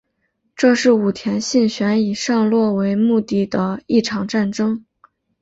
[0.55, 4.83] 这是武田信玄以上洛为目的的一场战争。